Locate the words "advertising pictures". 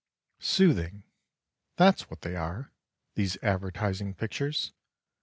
3.43-4.73